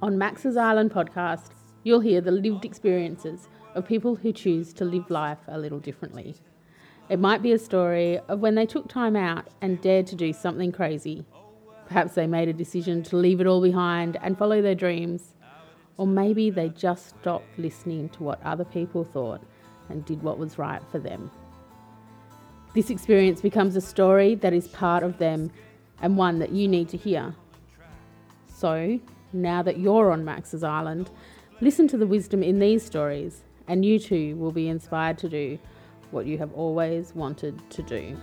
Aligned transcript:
On 0.00 0.16
Max's 0.16 0.56
Island 0.56 0.92
podcast, 0.92 1.48
you'll 1.82 1.98
hear 1.98 2.20
the 2.20 2.30
lived 2.30 2.64
experiences 2.64 3.48
of 3.74 3.88
people 3.88 4.14
who 4.14 4.32
choose 4.32 4.72
to 4.74 4.84
live 4.84 5.10
life 5.10 5.40
a 5.48 5.58
little 5.58 5.80
differently. 5.80 6.36
It 7.08 7.18
might 7.18 7.42
be 7.42 7.50
a 7.50 7.58
story 7.58 8.20
of 8.28 8.38
when 8.38 8.54
they 8.54 8.64
took 8.64 8.86
time 8.88 9.16
out 9.16 9.48
and 9.60 9.80
dared 9.80 10.06
to 10.08 10.14
do 10.14 10.32
something 10.32 10.70
crazy. 10.70 11.24
Perhaps 11.88 12.14
they 12.14 12.28
made 12.28 12.48
a 12.48 12.52
decision 12.52 13.02
to 13.04 13.16
leave 13.16 13.40
it 13.40 13.48
all 13.48 13.60
behind 13.60 14.16
and 14.22 14.38
follow 14.38 14.62
their 14.62 14.76
dreams. 14.76 15.34
Or 15.96 16.06
maybe 16.06 16.48
they 16.48 16.68
just 16.68 17.08
stopped 17.08 17.58
listening 17.58 18.08
to 18.10 18.22
what 18.22 18.40
other 18.44 18.64
people 18.64 19.02
thought 19.02 19.42
and 19.88 20.04
did 20.04 20.22
what 20.22 20.38
was 20.38 20.58
right 20.58 20.82
for 20.92 21.00
them. 21.00 21.28
This 22.72 22.88
experience 22.88 23.40
becomes 23.40 23.74
a 23.74 23.80
story 23.80 24.36
that 24.36 24.52
is 24.52 24.68
part 24.68 25.02
of 25.02 25.18
them 25.18 25.50
and 26.00 26.16
one 26.16 26.38
that 26.38 26.52
you 26.52 26.68
need 26.68 26.88
to 26.90 26.96
hear. 26.96 27.34
So, 28.46 29.00
now 29.32 29.62
that 29.62 29.78
you're 29.78 30.10
on 30.10 30.24
Max's 30.24 30.62
Island, 30.62 31.10
listen 31.60 31.88
to 31.88 31.98
the 31.98 32.06
wisdom 32.06 32.42
in 32.42 32.58
these 32.58 32.84
stories, 32.84 33.42
and 33.66 33.84
you 33.84 33.98
too 33.98 34.36
will 34.36 34.52
be 34.52 34.68
inspired 34.68 35.18
to 35.18 35.28
do 35.28 35.58
what 36.10 36.26
you 36.26 36.38
have 36.38 36.52
always 36.54 37.14
wanted 37.14 37.60
to 37.70 37.82
do. 37.82 38.16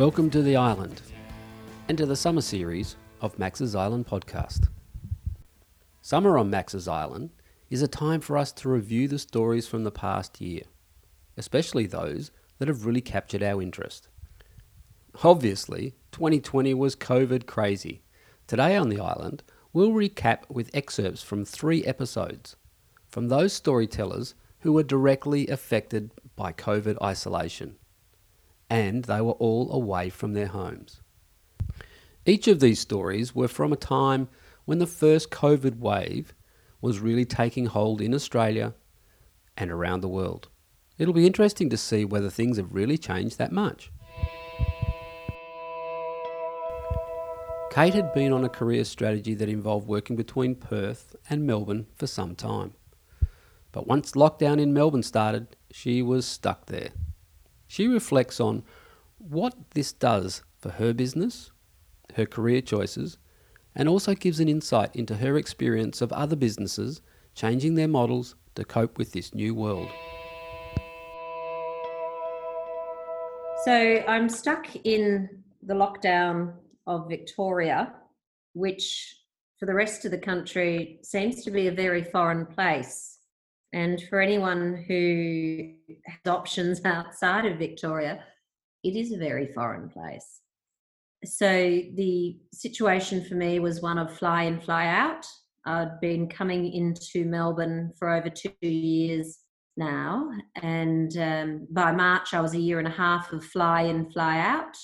Welcome 0.00 0.30
to 0.30 0.40
the 0.40 0.56
island 0.56 1.02
and 1.86 1.98
to 1.98 2.06
the 2.06 2.16
summer 2.16 2.40
series 2.40 2.96
of 3.20 3.38
Max's 3.38 3.74
Island 3.74 4.06
podcast. 4.06 4.68
Summer 6.00 6.38
on 6.38 6.48
Max's 6.48 6.88
Island 6.88 7.28
is 7.68 7.82
a 7.82 7.86
time 7.86 8.22
for 8.22 8.38
us 8.38 8.50
to 8.52 8.70
review 8.70 9.08
the 9.08 9.18
stories 9.18 9.68
from 9.68 9.84
the 9.84 9.90
past 9.90 10.40
year, 10.40 10.62
especially 11.36 11.84
those 11.84 12.30
that 12.56 12.68
have 12.68 12.86
really 12.86 13.02
captured 13.02 13.42
our 13.42 13.60
interest. 13.60 14.08
Obviously, 15.22 15.96
2020 16.12 16.72
was 16.72 16.96
COVID 16.96 17.44
crazy. 17.44 18.00
Today 18.46 18.76
on 18.76 18.88
the 18.88 19.00
island, 19.00 19.42
we'll 19.74 19.90
recap 19.90 20.48
with 20.48 20.70
excerpts 20.72 21.22
from 21.22 21.44
three 21.44 21.84
episodes 21.84 22.56
from 23.06 23.28
those 23.28 23.52
storytellers 23.52 24.34
who 24.60 24.72
were 24.72 24.82
directly 24.82 25.46
affected 25.48 26.10
by 26.36 26.54
COVID 26.54 26.96
isolation 27.02 27.76
and 28.70 29.04
they 29.04 29.20
were 29.20 29.32
all 29.32 29.70
away 29.72 30.08
from 30.08 30.32
their 30.32 30.46
homes. 30.46 31.02
Each 32.24 32.46
of 32.46 32.60
these 32.60 32.78
stories 32.78 33.34
were 33.34 33.48
from 33.48 33.72
a 33.72 33.76
time 33.76 34.28
when 34.64 34.78
the 34.78 34.86
first 34.86 35.30
COVID 35.30 35.78
wave 35.78 36.32
was 36.80 37.00
really 37.00 37.24
taking 37.24 37.66
hold 37.66 38.00
in 38.00 38.14
Australia 38.14 38.74
and 39.56 39.70
around 39.70 40.00
the 40.00 40.08
world. 40.08 40.48
It'll 40.96 41.12
be 41.12 41.26
interesting 41.26 41.68
to 41.70 41.76
see 41.76 42.04
whether 42.04 42.30
things 42.30 42.56
have 42.56 42.74
really 42.74 42.96
changed 42.96 43.38
that 43.38 43.52
much. 43.52 43.90
Kate 47.70 47.94
had 47.94 48.12
been 48.12 48.32
on 48.32 48.44
a 48.44 48.48
career 48.48 48.84
strategy 48.84 49.34
that 49.34 49.48
involved 49.48 49.86
working 49.86 50.16
between 50.16 50.54
Perth 50.54 51.14
and 51.28 51.46
Melbourne 51.46 51.86
for 51.94 52.06
some 52.06 52.34
time. 52.34 52.74
But 53.72 53.86
once 53.86 54.12
lockdown 54.12 54.60
in 54.60 54.74
Melbourne 54.74 55.04
started, 55.04 55.56
she 55.70 56.02
was 56.02 56.26
stuck 56.26 56.66
there. 56.66 56.90
She 57.70 57.86
reflects 57.86 58.40
on 58.40 58.64
what 59.18 59.54
this 59.74 59.92
does 59.92 60.42
for 60.58 60.70
her 60.70 60.92
business, 60.92 61.52
her 62.16 62.26
career 62.26 62.60
choices, 62.60 63.16
and 63.76 63.88
also 63.88 64.12
gives 64.16 64.40
an 64.40 64.48
insight 64.48 64.90
into 64.96 65.18
her 65.18 65.36
experience 65.36 66.00
of 66.00 66.12
other 66.12 66.34
businesses 66.34 67.00
changing 67.32 67.76
their 67.76 67.86
models 67.86 68.34
to 68.56 68.64
cope 68.64 68.98
with 68.98 69.12
this 69.12 69.32
new 69.36 69.54
world. 69.54 69.88
So 73.64 74.02
I'm 74.08 74.28
stuck 74.28 74.66
in 74.82 75.28
the 75.62 75.74
lockdown 75.74 76.54
of 76.88 77.08
Victoria, 77.08 77.94
which 78.52 79.16
for 79.60 79.66
the 79.66 79.74
rest 79.74 80.04
of 80.04 80.10
the 80.10 80.18
country 80.18 80.98
seems 81.04 81.44
to 81.44 81.52
be 81.52 81.68
a 81.68 81.72
very 81.72 82.02
foreign 82.02 82.46
place. 82.46 83.19
And 83.72 84.02
for 84.08 84.20
anyone 84.20 84.84
who 84.88 85.72
has 86.06 86.32
options 86.32 86.80
outside 86.84 87.46
of 87.46 87.58
Victoria, 87.58 88.24
it 88.82 88.96
is 88.96 89.12
a 89.12 89.18
very 89.18 89.46
foreign 89.52 89.88
place. 89.88 90.40
So 91.24 91.46
the 91.48 92.38
situation 92.52 93.24
for 93.24 93.34
me 93.34 93.60
was 93.60 93.82
one 93.82 93.98
of 93.98 94.16
fly 94.16 94.44
in, 94.44 94.60
fly 94.60 94.86
out. 94.86 95.26
I'd 95.66 96.00
been 96.00 96.28
coming 96.28 96.72
into 96.72 97.26
Melbourne 97.26 97.92
for 97.98 98.08
over 98.10 98.30
two 98.30 98.52
years 98.60 99.38
now. 99.76 100.30
And 100.62 101.16
um, 101.18 101.66
by 101.70 101.92
March, 101.92 102.32
I 102.32 102.40
was 102.40 102.54
a 102.54 102.60
year 102.60 102.78
and 102.78 102.88
a 102.88 102.92
half 102.92 103.32
of 103.32 103.44
fly 103.44 103.82
in, 103.82 104.10
fly 104.10 104.38
out, 104.38 104.76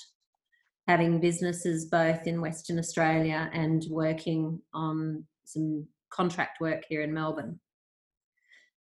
having 0.87 1.19
businesses 1.19 1.85
both 1.85 2.27
in 2.27 2.41
Western 2.41 2.77
Australia 2.77 3.49
and 3.53 3.83
working 3.89 4.61
on 4.73 5.25
some 5.45 5.87
contract 6.11 6.61
work 6.61 6.83
here 6.87 7.01
in 7.01 7.13
Melbourne. 7.13 7.59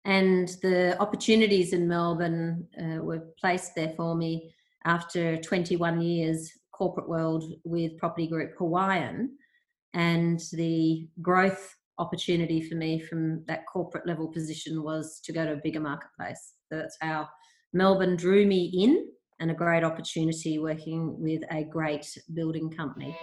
And 0.05 0.47
the 0.61 0.97
opportunities 0.99 1.73
in 1.73 1.87
Melbourne 1.87 2.67
uh, 2.79 3.03
were 3.03 3.27
placed 3.39 3.75
there 3.75 3.93
for 3.95 4.15
me 4.15 4.53
after 4.85 5.37
21 5.37 6.01
years 6.01 6.51
corporate 6.73 7.07
world 7.07 7.43
with 7.63 7.97
Property 7.97 8.27
Group 8.27 8.53
Hawaiian. 8.57 9.37
And 9.93 10.41
the 10.53 11.07
growth 11.21 11.75
opportunity 11.99 12.67
for 12.67 12.75
me 12.75 12.99
from 12.99 13.43
that 13.45 13.67
corporate 13.71 14.07
level 14.07 14.27
position 14.27 14.81
was 14.81 15.19
to 15.25 15.31
go 15.31 15.45
to 15.45 15.53
a 15.53 15.61
bigger 15.63 15.79
marketplace. 15.79 16.53
So 16.71 16.79
that's 16.79 16.97
how 16.99 17.29
Melbourne 17.73 18.15
drew 18.15 18.47
me 18.47 18.71
in 18.73 19.07
and 19.39 19.51
a 19.51 19.53
great 19.53 19.83
opportunity 19.83 20.57
working 20.57 21.19
with 21.19 21.43
a 21.51 21.63
great 21.63 22.07
building 22.33 22.71
company. 22.71 23.15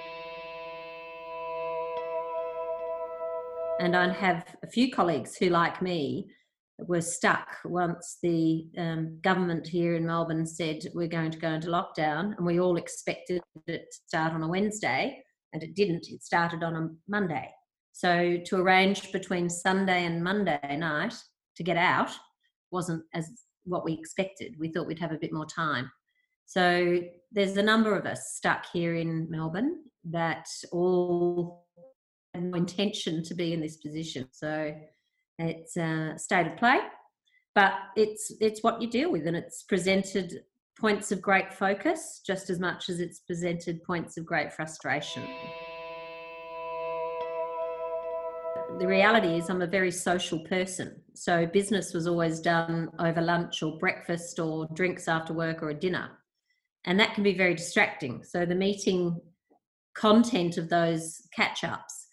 And 3.81 3.97
I 3.97 4.13
have 4.13 4.45
a 4.63 4.67
few 4.67 4.93
colleagues 4.93 5.37
who, 5.37 5.49
like 5.49 5.81
me, 5.83 6.29
were 6.79 7.01
stuck 7.01 7.49
once 7.65 8.19
the 8.23 8.69
um, 8.79 9.19
government 9.23 9.67
here 9.67 9.97
in 9.97 10.07
Melbourne 10.07 10.47
said 10.47 10.83
we're 10.95 11.09
going 11.09 11.31
to 11.31 11.39
go 11.39 11.51
into 11.51 11.69
lockdown, 11.69 12.37
and 12.37 12.47
we 12.47 12.61
all 12.61 12.77
expected 12.77 13.41
it 13.67 13.87
to 13.91 13.99
start 14.07 14.33
on 14.33 14.43
a 14.43 14.49
Wednesday, 14.49 15.23
and 15.53 15.63
it 15.63 15.75
didn't. 15.75 16.07
It 16.09 16.23
started 16.23 16.63
on 16.63 16.77
a 16.77 16.89
Monday. 17.09 17.51
So 17.93 18.39
to 18.47 18.57
arrange 18.57 19.11
between 19.11 19.51
Sunday 19.51 20.05
and 20.05 20.23
Monday 20.23 20.77
night 20.77 21.15
to 21.57 21.65
get 21.65 21.77
out 21.77 22.11
wasn't 22.71 23.03
as 23.13 23.29
what 23.65 23.85
we 23.85 23.93
expected. 23.93 24.55
We 24.59 24.69
thought 24.69 24.87
we'd 24.87 25.01
have 25.01 25.13
a 25.13 25.19
bit 25.19 25.33
more 25.33 25.47
time. 25.47 25.91
So 26.47 27.01
there's 27.33 27.57
a 27.57 27.63
number 27.63 27.97
of 27.97 28.07
us 28.07 28.35
stuck 28.35 28.67
here 28.73 28.95
in 28.95 29.29
Melbourne 29.29 29.83
that 30.11 30.47
all 30.73 31.67
had 32.35 32.45
no 32.45 32.57
intention 32.57 33.25
to 33.25 33.35
be 33.35 33.53
in 33.53 33.61
this 33.61 33.79
position. 33.79 34.29
So 34.31 34.75
it's 35.39 35.77
a 35.77 36.15
state 36.17 36.47
of 36.47 36.57
play, 36.57 36.79
but 37.55 37.73
it's 37.97 38.33
it's 38.41 38.63
what 38.63 38.83
you 38.83 38.91
deal 38.91 39.11
with, 39.13 39.27
and 39.27 39.37
it's 39.37 39.63
presented 39.63 40.43
points 40.79 41.11
of 41.11 41.21
great 41.21 41.53
focus 41.53 42.21
just 42.25 42.51
as 42.51 42.61
much 42.61 42.89
as 42.89 43.01
it's 43.01 43.19
presented 43.21 43.83
points 43.83 44.17
of 44.17 44.25
great 44.25 44.53
frustration. 44.53 45.25
The 48.79 48.87
reality 48.87 49.37
is, 49.37 49.51
I'm 49.51 49.63
a 49.63 49.67
very 49.67 49.91
social 49.91 50.39
person. 50.41 51.01
So, 51.15 51.47
business 51.47 51.93
was 51.95 52.07
always 52.07 52.39
done 52.39 52.91
over 53.01 53.21
lunch 53.21 53.63
or 53.63 53.77
breakfast 53.79 54.39
or 54.39 54.69
drinks 54.75 55.09
after 55.09 55.33
work 55.33 55.63
or 55.63 55.71
a 55.71 55.75
dinner. 55.75 56.11
And 56.85 57.01
that 57.01 57.15
can 57.15 57.25
be 57.25 57.35
very 57.37 57.55
distracting. 57.55 58.23
So, 58.23 58.47
the 58.47 58.55
meeting 58.55 59.21
content 59.95 60.59
of 60.59 60.69
those 60.69 61.23
catch 61.35 61.65
ups 61.65 62.07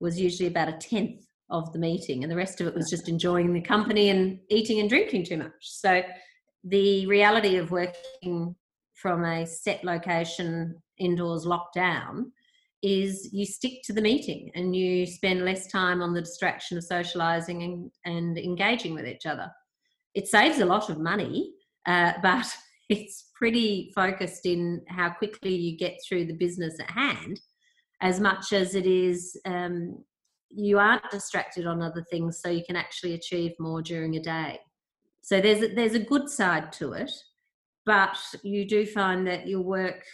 was 0.00 0.18
usually 0.18 0.48
about 0.48 0.68
a 0.68 0.78
tenth 0.78 1.25
of 1.50 1.72
the 1.72 1.78
meeting, 1.78 2.22
and 2.22 2.30
the 2.30 2.36
rest 2.36 2.60
of 2.60 2.66
it 2.66 2.74
was 2.74 2.90
just 2.90 3.08
enjoying 3.08 3.52
the 3.52 3.60
company 3.60 4.10
and 4.10 4.38
eating 4.50 4.80
and 4.80 4.88
drinking 4.88 5.24
too 5.24 5.36
much. 5.36 5.52
So, 5.60 6.02
the 6.64 7.06
reality 7.06 7.56
of 7.56 7.70
working 7.70 8.56
from 8.94 9.24
a 9.24 9.46
set 9.46 9.84
location 9.84 10.74
indoors 10.98 11.46
locked 11.46 11.74
down 11.74 12.32
is 12.82 13.30
you 13.32 13.44
stick 13.46 13.82
to 13.84 13.92
the 13.92 14.00
meeting 14.00 14.50
and 14.54 14.74
you 14.74 15.06
spend 15.06 15.44
less 15.44 15.66
time 15.68 16.02
on 16.02 16.12
the 16.12 16.20
distraction 16.20 16.76
of 16.76 16.84
socializing 16.84 17.62
and, 17.62 17.90
and 18.04 18.38
engaging 18.38 18.94
with 18.94 19.06
each 19.06 19.26
other. 19.26 19.50
It 20.14 20.28
saves 20.28 20.60
a 20.60 20.66
lot 20.66 20.90
of 20.90 20.98
money, 20.98 21.52
uh, 21.86 22.12
but 22.22 22.46
it's 22.88 23.30
pretty 23.34 23.92
focused 23.94 24.46
in 24.46 24.82
how 24.88 25.10
quickly 25.10 25.54
you 25.54 25.76
get 25.76 25.98
through 26.06 26.26
the 26.26 26.34
business 26.34 26.74
at 26.80 26.90
hand 26.90 27.40
as 28.02 28.20
much 28.20 28.52
as 28.52 28.74
it 28.74 28.86
is 28.86 29.38
um, 29.46 29.98
you 30.50 30.78
aren't 30.78 31.10
distracted 31.10 31.66
on 31.66 31.82
other 31.82 32.04
things 32.10 32.40
so 32.40 32.48
you 32.48 32.64
can 32.64 32.76
actually 32.76 33.14
achieve 33.14 33.52
more 33.58 33.82
during 33.82 34.16
a 34.16 34.20
day 34.20 34.58
So 35.22 35.40
there's 35.40 35.62
a, 35.62 35.74
there's 35.74 35.94
a 35.94 36.00
good 36.00 36.28
side 36.28 36.72
to 36.74 36.92
it, 36.92 37.10
but 37.84 38.16
you 38.42 38.66
do 38.66 38.86
find 38.86 39.26
that 39.26 39.46
you'll 39.46 39.64
work 39.64 40.04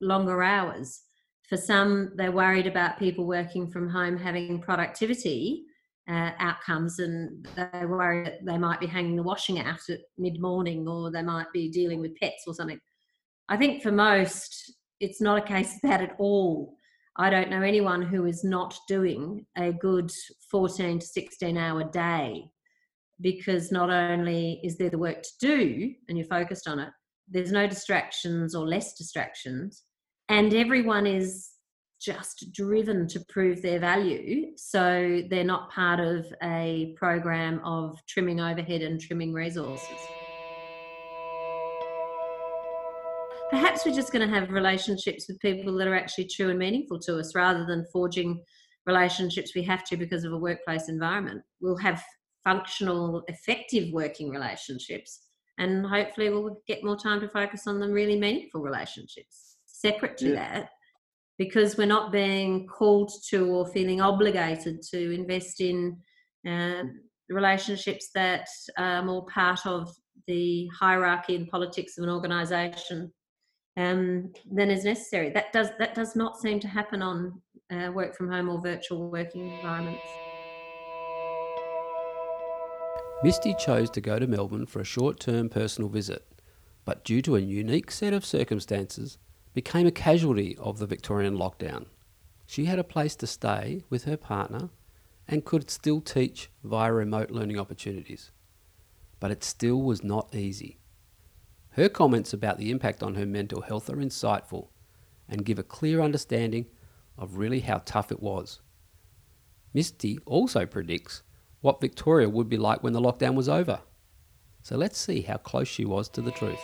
longer 0.00 0.42
hours. 0.42 1.02
For 1.48 1.56
some, 1.56 2.12
they're 2.16 2.32
worried 2.32 2.66
about 2.66 2.98
people 2.98 3.26
working 3.26 3.70
from 3.70 3.88
home 3.88 4.16
having 4.16 4.60
productivity 4.60 5.64
uh, 6.08 6.32
outcomes, 6.38 6.98
and 6.98 7.46
they 7.56 7.86
worry 7.86 8.24
that 8.24 8.44
they 8.44 8.58
might 8.58 8.80
be 8.80 8.86
hanging 8.86 9.16
the 9.16 9.22
washing 9.22 9.58
out 9.58 9.80
at 9.88 10.00
mid 10.16 10.40
morning, 10.40 10.86
or 10.86 11.10
they 11.10 11.22
might 11.22 11.50
be 11.52 11.70
dealing 11.70 12.00
with 12.00 12.16
pets 12.16 12.44
or 12.46 12.54
something. 12.54 12.80
I 13.48 13.56
think 13.56 13.82
for 13.82 13.92
most, 13.92 14.74
it's 15.00 15.20
not 15.20 15.38
a 15.38 15.46
case 15.46 15.74
of 15.74 15.80
that 15.90 16.02
at 16.02 16.16
all. 16.18 16.76
I 17.20 17.30
don't 17.30 17.50
know 17.50 17.62
anyone 17.62 18.02
who 18.02 18.26
is 18.26 18.44
not 18.44 18.78
doing 18.86 19.44
a 19.56 19.72
good 19.72 20.10
14 20.50 21.00
to 21.00 21.06
16 21.06 21.56
hour 21.56 21.82
day 21.82 22.44
because 23.20 23.72
not 23.72 23.90
only 23.90 24.60
is 24.62 24.78
there 24.78 24.90
the 24.90 24.98
work 24.98 25.22
to 25.22 25.30
do 25.40 25.92
and 26.08 26.16
you're 26.16 26.28
focused 26.28 26.68
on 26.68 26.78
it, 26.78 26.90
there's 27.28 27.50
no 27.50 27.66
distractions 27.66 28.54
or 28.54 28.66
less 28.66 28.94
distractions, 28.94 29.82
and 30.28 30.54
everyone 30.54 31.06
is 31.06 31.50
just 32.00 32.52
driven 32.52 33.08
to 33.08 33.20
prove 33.28 33.60
their 33.60 33.80
value. 33.80 34.52
So 34.56 35.22
they're 35.28 35.42
not 35.42 35.70
part 35.70 35.98
of 35.98 36.26
a 36.42 36.94
program 36.96 37.60
of 37.64 37.98
trimming 38.06 38.40
overhead 38.40 38.82
and 38.82 39.00
trimming 39.00 39.32
resources. 39.32 39.98
Perhaps 43.50 43.86
we're 43.86 43.94
just 43.94 44.12
going 44.12 44.28
to 44.28 44.34
have 44.34 44.50
relationships 44.50 45.26
with 45.26 45.40
people 45.40 45.74
that 45.78 45.88
are 45.88 45.94
actually 45.94 46.26
true 46.26 46.50
and 46.50 46.58
meaningful 46.58 46.98
to 47.00 47.18
us 47.18 47.34
rather 47.34 47.64
than 47.64 47.86
forging 47.92 48.42
relationships 48.86 49.54
we 49.54 49.62
have 49.62 49.84
to 49.84 49.96
because 49.96 50.24
of 50.24 50.32
a 50.32 50.38
workplace 50.38 50.88
environment. 50.88 51.42
We'll 51.60 51.78
have 51.78 52.02
functional, 52.44 53.22
effective 53.28 53.92
working 53.92 54.28
relationships, 54.30 55.22
and 55.58 55.84
hopefully, 55.86 56.30
we'll 56.30 56.60
get 56.66 56.84
more 56.84 56.96
time 56.96 57.20
to 57.20 57.28
focus 57.28 57.66
on 57.66 57.80
the 57.80 57.88
really 57.88 58.18
meaningful 58.18 58.60
relationships. 58.60 59.56
Separate 59.66 60.16
to 60.18 60.28
Yeah. 60.28 60.34
that, 60.60 60.70
because 61.38 61.76
we're 61.76 61.86
not 61.86 62.12
being 62.12 62.66
called 62.66 63.10
to 63.30 63.46
or 63.46 63.66
feeling 63.66 64.00
obligated 64.00 64.82
to 64.90 65.14
invest 65.14 65.60
in 65.60 65.96
um, 66.46 67.00
relationships 67.28 68.10
that 68.14 68.46
are 68.76 69.02
more 69.02 69.26
part 69.26 69.66
of 69.66 69.90
the 70.26 70.68
hierarchy 70.78 71.34
and 71.34 71.48
politics 71.48 71.96
of 71.98 72.04
an 72.04 72.10
organisation 72.10 73.12
um, 73.78 74.32
than 74.50 74.70
is 74.70 74.84
necessary. 74.84 75.30
That 75.30 75.52
does 75.52 75.68
that 75.78 75.94
does 75.94 76.16
not 76.16 76.38
seem 76.38 76.58
to 76.60 76.68
happen 76.68 77.00
on 77.00 77.40
uh, 77.70 77.92
work 77.92 78.16
from 78.16 78.28
home 78.30 78.48
or 78.48 78.60
virtual 78.60 79.08
working 79.08 79.52
environments. 79.52 80.02
Misty 83.22 83.54
chose 83.54 83.88
to 83.90 84.00
go 84.00 84.18
to 84.18 84.26
Melbourne 84.26 84.66
for 84.66 84.80
a 84.80 84.84
short 84.84 85.20
term 85.20 85.48
personal 85.48 85.88
visit, 85.88 86.26
but 86.84 87.04
due 87.04 87.22
to 87.22 87.36
a 87.36 87.40
unique 87.40 87.90
set 87.90 88.12
of 88.12 88.24
circumstances, 88.24 89.18
became 89.54 89.86
a 89.86 89.92
casualty 89.92 90.56
of 90.58 90.78
the 90.78 90.86
Victorian 90.86 91.36
lockdown. 91.36 91.86
She 92.46 92.64
had 92.64 92.78
a 92.78 92.84
place 92.84 93.14
to 93.16 93.26
stay 93.26 93.84
with 93.90 94.04
her 94.04 94.16
partner 94.16 94.70
and 95.28 95.44
could 95.44 95.70
still 95.70 96.00
teach 96.00 96.50
via 96.64 96.92
remote 96.92 97.30
learning 97.30 97.58
opportunities. 97.58 98.30
But 99.20 99.30
it 99.30 99.44
still 99.44 99.82
was 99.82 100.02
not 100.02 100.34
easy. 100.34 100.78
Her 101.78 101.88
comments 101.88 102.32
about 102.32 102.58
the 102.58 102.72
impact 102.72 103.04
on 103.04 103.14
her 103.14 103.24
mental 103.24 103.60
health 103.60 103.88
are 103.88 103.98
insightful 103.98 104.66
and 105.28 105.44
give 105.44 105.60
a 105.60 105.62
clear 105.62 106.00
understanding 106.00 106.66
of 107.16 107.38
really 107.38 107.60
how 107.60 107.82
tough 107.84 108.10
it 108.10 108.20
was. 108.20 108.60
Misty 109.72 110.18
also 110.26 110.66
predicts 110.66 111.22
what 111.60 111.80
Victoria 111.80 112.28
would 112.28 112.48
be 112.48 112.56
like 112.56 112.82
when 112.82 112.94
the 112.94 113.00
lockdown 113.00 113.36
was 113.36 113.48
over. 113.48 113.80
So 114.64 114.76
let's 114.76 114.98
see 114.98 115.20
how 115.20 115.36
close 115.36 115.68
she 115.68 115.84
was 115.84 116.08
to 116.08 116.20
the 116.20 116.32
truth. 116.32 116.58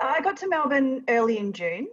I 0.00 0.22
got 0.22 0.38
to 0.38 0.48
Melbourne 0.48 1.04
early 1.06 1.36
in 1.36 1.52
June. 1.52 1.88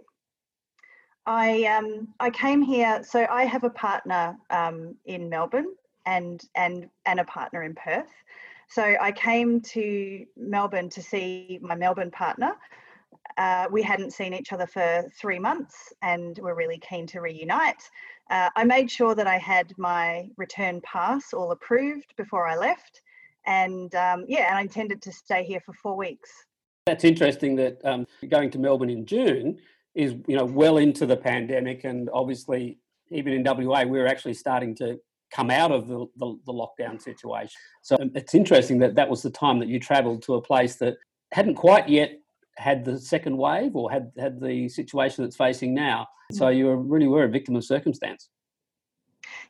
I 1.26 1.64
um, 1.64 2.08
I 2.18 2.30
came 2.30 2.62
here, 2.62 3.04
so 3.04 3.26
I 3.30 3.44
have 3.44 3.64
a 3.64 3.68
partner 3.68 4.38
um, 4.48 4.94
in 5.04 5.28
Melbourne 5.28 5.74
and 6.06 6.42
and 6.54 6.88
and 7.04 7.20
a 7.20 7.24
partner 7.24 7.62
in 7.62 7.74
Perth. 7.74 8.08
So 8.68 8.96
I 9.00 9.12
came 9.12 9.60
to 9.60 10.24
Melbourne 10.36 10.88
to 10.90 11.02
see 11.02 11.58
my 11.62 11.74
Melbourne 11.74 12.10
partner. 12.10 12.52
Uh, 13.36 13.66
we 13.70 13.82
hadn't 13.82 14.12
seen 14.12 14.32
each 14.32 14.52
other 14.52 14.66
for 14.66 15.04
three 15.18 15.38
months, 15.38 15.92
and 16.02 16.38
we're 16.40 16.54
really 16.54 16.78
keen 16.78 17.06
to 17.08 17.20
reunite. 17.20 17.82
Uh, 18.30 18.50
I 18.56 18.64
made 18.64 18.90
sure 18.90 19.14
that 19.14 19.26
I 19.26 19.38
had 19.38 19.72
my 19.76 20.28
return 20.36 20.80
pass 20.82 21.32
all 21.32 21.50
approved 21.50 22.14
before 22.16 22.46
I 22.46 22.56
left, 22.56 23.02
and 23.46 23.94
um, 23.94 24.24
yeah, 24.28 24.48
and 24.48 24.58
I 24.58 24.60
intended 24.60 25.02
to 25.02 25.12
stay 25.12 25.44
here 25.44 25.60
for 25.60 25.72
four 25.74 25.96
weeks. 25.96 26.30
That's 26.86 27.04
interesting 27.04 27.56
that 27.56 27.84
um, 27.84 28.06
going 28.28 28.50
to 28.50 28.58
Melbourne 28.58 28.90
in 28.90 29.04
June 29.04 29.58
is, 29.94 30.14
you 30.26 30.36
know, 30.36 30.44
well 30.44 30.76
into 30.78 31.06
the 31.06 31.16
pandemic, 31.16 31.84
and 31.84 32.08
obviously, 32.12 32.78
even 33.10 33.32
in 33.32 33.42
WA, 33.42 33.84
we're 33.84 34.06
actually 34.06 34.34
starting 34.34 34.74
to 34.76 35.00
come 35.34 35.50
out 35.50 35.72
of 35.72 35.88
the, 35.88 36.06
the, 36.16 36.38
the 36.46 36.52
lockdown 36.52 37.00
situation. 37.00 37.56
So 37.82 37.96
um, 38.00 38.10
it's 38.14 38.34
interesting 38.34 38.78
that 38.78 38.94
that 38.94 39.08
was 39.08 39.22
the 39.22 39.30
time 39.30 39.58
that 39.58 39.68
you 39.68 39.80
travelled 39.80 40.22
to 40.22 40.34
a 40.34 40.42
place 40.42 40.76
that 40.76 40.96
hadn't 41.32 41.56
quite 41.56 41.88
yet 41.88 42.12
had 42.56 42.84
the 42.84 42.98
second 42.98 43.36
wave 43.36 43.74
or 43.74 43.90
had 43.90 44.12
had 44.16 44.40
the 44.40 44.68
situation 44.68 45.24
that's 45.24 45.36
facing 45.36 45.74
now. 45.74 46.06
So 46.32 46.48
you 46.48 46.72
really 46.74 47.08
were 47.08 47.24
a 47.24 47.28
victim 47.28 47.56
of 47.56 47.64
circumstance. 47.64 48.28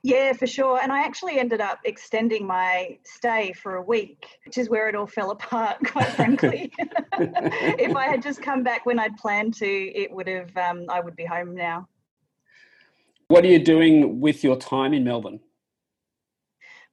Yeah, 0.02 0.32
for 0.32 0.46
sure. 0.46 0.80
And 0.82 0.90
I 0.90 1.00
actually 1.00 1.38
ended 1.38 1.60
up 1.60 1.80
extending 1.84 2.46
my 2.46 2.98
stay 3.04 3.52
for 3.52 3.76
a 3.76 3.82
week, 3.82 4.26
which 4.46 4.56
is 4.56 4.70
where 4.70 4.88
it 4.88 4.94
all 4.94 5.06
fell 5.06 5.30
apart, 5.38 5.78
quite 5.86 6.08
frankly. 6.08 6.72
if 7.18 7.94
I 7.94 8.06
had 8.06 8.22
just 8.22 8.40
come 8.40 8.62
back 8.62 8.86
when 8.86 8.98
I'd 8.98 9.16
planned 9.16 9.54
to, 9.54 9.66
it 9.66 10.10
would 10.10 10.28
have, 10.28 10.56
um, 10.56 10.86
I 10.88 11.00
would 11.00 11.16
be 11.16 11.24
home 11.24 11.54
now. 11.54 11.88
What 13.28 13.44
are 13.44 13.48
you 13.48 13.58
doing 13.58 14.20
with 14.20 14.44
your 14.44 14.56
time 14.56 14.94
in 14.94 15.04
Melbourne? 15.04 15.40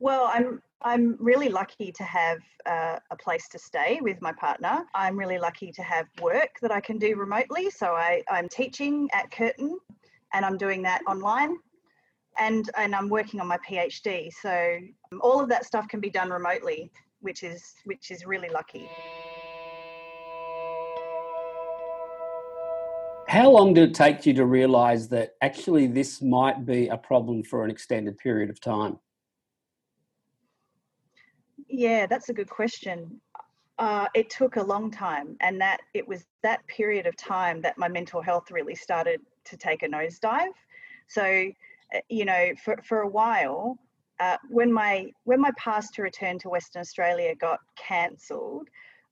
Well, 0.01 0.31
I'm 0.33 0.63
I'm 0.81 1.15
really 1.19 1.47
lucky 1.47 1.91
to 1.91 2.03
have 2.03 2.39
uh, 2.65 2.97
a 3.11 3.15
place 3.15 3.47
to 3.49 3.59
stay 3.59 3.99
with 4.01 4.19
my 4.19 4.31
partner. 4.31 4.83
I'm 4.95 5.15
really 5.15 5.37
lucky 5.37 5.71
to 5.73 5.83
have 5.83 6.07
work 6.19 6.57
that 6.63 6.71
I 6.71 6.81
can 6.81 6.97
do 6.97 7.15
remotely. 7.15 7.69
So 7.69 7.93
I, 7.93 8.23
I'm 8.27 8.49
teaching 8.49 9.07
at 9.13 9.29
Curtin 9.29 9.77
and 10.33 10.43
I'm 10.43 10.57
doing 10.57 10.81
that 10.81 11.03
online. 11.07 11.55
And, 12.39 12.67
and 12.75 12.95
I'm 12.95 13.09
working 13.09 13.39
on 13.41 13.47
my 13.47 13.59
PhD. 13.59 14.31
So 14.41 14.79
um, 15.11 15.21
all 15.21 15.39
of 15.39 15.47
that 15.49 15.65
stuff 15.65 15.87
can 15.87 15.99
be 15.99 16.09
done 16.09 16.31
remotely, 16.31 16.89
which 17.19 17.43
is 17.43 17.75
which 17.85 18.09
is 18.09 18.25
really 18.25 18.49
lucky. 18.49 18.89
How 23.27 23.51
long 23.51 23.75
did 23.75 23.89
it 23.89 23.93
take 23.93 24.25
you 24.25 24.33
to 24.33 24.45
realise 24.47 25.05
that 25.07 25.35
actually 25.41 25.85
this 25.85 26.23
might 26.23 26.65
be 26.65 26.87
a 26.87 26.97
problem 26.97 27.43
for 27.43 27.63
an 27.63 27.69
extended 27.69 28.17
period 28.17 28.49
of 28.49 28.59
time? 28.59 28.97
Yeah, 31.71 32.05
that's 32.05 32.27
a 32.27 32.33
good 32.33 32.49
question. 32.49 33.21
Uh, 33.79 34.07
it 34.13 34.29
took 34.29 34.57
a 34.57 34.61
long 34.61 34.91
time, 34.91 35.37
and 35.39 35.59
that 35.61 35.79
it 35.93 36.05
was 36.07 36.25
that 36.43 36.65
period 36.67 37.07
of 37.07 37.15
time 37.15 37.61
that 37.61 37.77
my 37.77 37.87
mental 37.87 38.21
health 38.21 38.51
really 38.51 38.75
started 38.75 39.21
to 39.45 39.57
take 39.57 39.81
a 39.81 39.87
nosedive. 39.87 40.51
So, 41.07 41.23
uh, 41.95 41.99
you 42.09 42.25
know, 42.25 42.49
for, 42.63 42.77
for 42.83 43.01
a 43.01 43.07
while, 43.07 43.77
uh, 44.19 44.37
when 44.49 44.71
my 44.71 45.11
when 45.23 45.39
my 45.39 45.51
pass 45.57 45.89
to 45.91 46.01
return 46.03 46.37
to 46.39 46.49
Western 46.49 46.81
Australia 46.81 47.33
got 47.35 47.59
cancelled, 47.77 48.67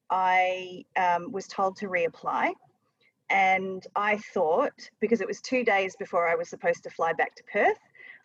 I 0.09 0.83
um, 0.97 1.31
was 1.31 1.47
told 1.47 1.77
to 1.77 1.87
reapply, 1.87 2.51
and 3.29 3.87
I 3.95 4.17
thought 4.33 4.73
because 4.99 5.21
it 5.21 5.27
was 5.27 5.39
two 5.39 5.63
days 5.63 5.95
before 5.95 6.27
I 6.27 6.35
was 6.35 6.49
supposed 6.49 6.83
to 6.83 6.89
fly 6.89 7.13
back 7.13 7.35
to 7.35 7.43
Perth, 7.51 7.79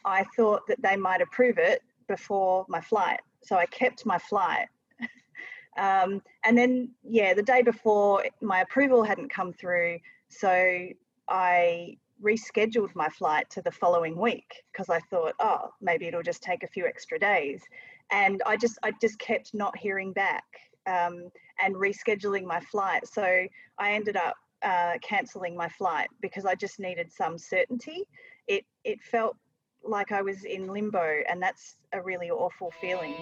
I 0.05 0.25
thought 0.37 0.67
that 0.67 0.83
they 0.83 0.97
might 0.97 1.23
approve 1.23 1.59
it 1.59 1.83
before 2.09 2.67
my 2.69 2.81
flight. 2.81 3.21
So 3.44 3.56
I 3.56 3.66
kept 3.66 4.06
my 4.06 4.18
flight. 4.18 4.68
um, 5.78 6.22
and 6.44 6.56
then, 6.56 6.90
yeah, 7.02 7.34
the 7.34 7.42
day 7.42 7.62
before, 7.62 8.24
my 8.40 8.60
approval 8.60 9.02
hadn't 9.02 9.30
come 9.30 9.52
through. 9.52 9.98
So 10.28 10.88
I 11.28 11.96
rescheduled 12.22 12.94
my 12.94 13.08
flight 13.08 13.48
to 13.50 13.62
the 13.62 13.70
following 13.70 14.16
week 14.16 14.62
because 14.72 14.88
I 14.88 15.00
thought, 15.10 15.34
oh, 15.40 15.70
maybe 15.80 16.06
it'll 16.06 16.22
just 16.22 16.42
take 16.42 16.62
a 16.62 16.68
few 16.68 16.86
extra 16.86 17.18
days. 17.18 17.62
And 18.10 18.42
I 18.46 18.56
just, 18.56 18.78
I 18.82 18.92
just 19.00 19.18
kept 19.18 19.54
not 19.54 19.76
hearing 19.76 20.12
back 20.12 20.44
um, 20.86 21.30
and 21.62 21.74
rescheduling 21.74 22.44
my 22.44 22.60
flight. 22.60 23.06
So 23.06 23.46
I 23.78 23.92
ended 23.92 24.16
up 24.16 24.36
uh, 24.62 24.94
cancelling 25.02 25.56
my 25.56 25.68
flight 25.68 26.08
because 26.20 26.46
I 26.46 26.54
just 26.54 26.78
needed 26.80 27.12
some 27.12 27.38
certainty. 27.38 28.04
It, 28.46 28.64
it 28.84 29.02
felt 29.02 29.36
like 29.85 30.12
I 30.12 30.23
was 30.23 30.45
in 30.45 30.69
limbo, 30.69 31.23
and 31.29 31.43
that's 31.43 31.76
a 31.93 32.00
really 32.00 32.31
awful 32.31 32.73
feeling. 32.81 33.14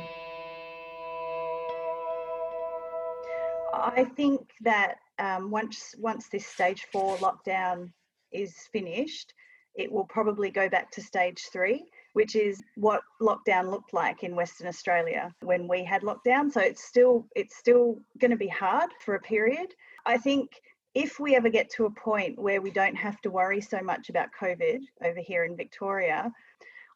I 3.75 4.05
think 4.17 4.51
that 4.63 4.97
um, 5.19 5.51
once 5.51 5.95
once 5.99 6.29
this 6.29 6.47
stage 6.47 6.87
four 6.93 7.17
lockdown 7.19 7.91
is 8.33 8.55
finished, 8.73 9.33
it 9.75 9.91
will 9.91 10.05
probably 10.05 10.51
go 10.51 10.69
back 10.69 10.91
to 10.93 11.03
stage 11.03 11.49
three, 11.53 11.85
which 12.13 12.37
is 12.37 12.63
what 12.77 13.03
lockdown 13.21 13.71
looked 13.71 13.95
like 13.95 14.23
in 14.23 14.37
Western 14.37 14.69
Australia 14.69 15.35
when 15.41 15.67
we 15.67 15.85
had 15.85 16.03
lockdown. 16.03 16.53
So 16.53 16.61
it's 16.61 16.85
still 16.85 17.27
it's 17.35 17.57
still 17.57 17.97
going 18.21 18.31
to 18.31 18.37
be 18.37 18.49
hard 18.49 18.91
for 19.05 19.15
a 19.15 19.21
period. 19.21 19.75
I 20.05 20.19
think 20.19 20.51
if 20.95 21.19
we 21.19 21.35
ever 21.35 21.49
get 21.49 21.71
to 21.71 21.87
a 21.87 21.91
point 21.91 22.39
where 22.39 22.61
we 22.61 22.71
don't 22.71 22.97
have 22.97 23.21
to 23.23 23.31
worry 23.31 23.61
so 23.61 23.81
much 23.81 24.11
about 24.11 24.29
COVID 24.39 24.81
over 25.05 25.21
here 25.21 25.45
in 25.45 25.57
Victoria, 25.57 26.31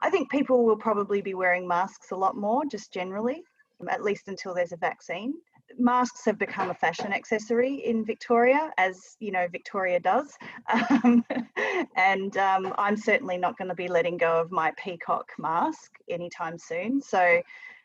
I 0.02 0.10
think 0.10 0.30
people 0.30 0.64
will 0.64 0.76
probably 0.76 1.22
be 1.22 1.34
wearing 1.34 1.66
masks 1.66 2.10
a 2.10 2.16
lot 2.16 2.36
more, 2.36 2.64
just 2.66 2.92
generally, 2.92 3.42
at 3.88 4.02
least 4.02 4.28
until 4.28 4.54
there's 4.54 4.72
a 4.72 4.76
vaccine. 4.76 5.34
Masks 5.78 6.24
have 6.26 6.38
become 6.38 6.70
a 6.70 6.74
fashion 6.74 7.12
accessory 7.12 7.84
in 7.84 8.04
Victoria, 8.04 8.70
as 8.78 9.16
you 9.18 9.32
know, 9.32 9.48
Victoria 9.50 9.98
does. 10.00 10.36
Um, 11.04 11.24
and 11.96 12.36
um, 12.36 12.74
I'm 12.78 12.96
certainly 12.96 13.38
not 13.38 13.56
going 13.56 13.68
to 13.68 13.74
be 13.74 13.88
letting 13.88 14.16
go 14.16 14.40
of 14.40 14.50
my 14.50 14.72
peacock 14.76 15.32
mask 15.38 15.92
anytime 16.08 16.58
soon. 16.58 17.00
So, 17.00 17.42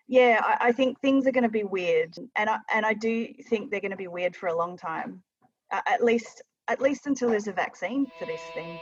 yeah, 0.07 0.41
I, 0.43 0.67
I 0.67 0.71
think 0.71 0.99
things 0.99 1.25
are 1.25 1.31
going 1.31 1.43
to 1.43 1.49
be 1.49 1.63
weird, 1.63 2.15
and 2.35 2.49
I, 2.49 2.57
and 2.73 2.85
I 2.85 2.93
do 2.93 3.27
think 3.49 3.71
they're 3.71 3.79
going 3.79 3.91
to 3.91 3.97
be 3.97 4.07
weird 4.07 4.35
for 4.35 4.47
a 4.47 4.57
long 4.57 4.77
time, 4.77 5.23
at 5.71 6.03
least 6.03 6.41
at 6.67 6.81
least 6.81 7.07
until 7.07 7.29
there's 7.29 7.47
a 7.47 7.51
vaccine 7.51 8.07
for 8.17 8.25
this 8.25 8.41
thing. 8.53 8.79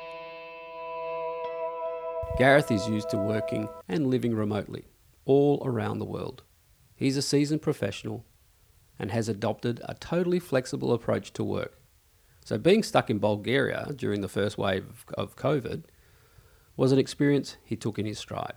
Gareth 2.37 2.71
is 2.71 2.87
used 2.87 3.09
to 3.09 3.17
working 3.17 3.67
and 3.87 4.07
living 4.07 4.35
remotely 4.35 4.85
all 5.25 5.61
around 5.65 5.99
the 5.99 6.05
world. 6.05 6.43
He's 6.95 7.17
a 7.17 7.21
seasoned 7.21 7.61
professional 7.61 8.25
and 8.97 9.11
has 9.11 9.29
adopted 9.29 9.81
a 9.85 9.93
totally 9.95 10.39
flexible 10.39 10.93
approach 10.93 11.33
to 11.33 11.43
work. 11.43 11.79
So, 12.43 12.57
being 12.57 12.83
stuck 12.83 13.09
in 13.09 13.19
Bulgaria 13.19 13.91
during 13.95 14.21
the 14.21 14.27
first 14.27 14.57
wave 14.57 15.05
of 15.15 15.35
COVID 15.35 15.83
was 16.75 16.91
an 16.91 16.99
experience 16.99 17.57
he 17.63 17.75
took 17.75 17.99
in 17.99 18.05
his 18.05 18.19
stride. 18.19 18.55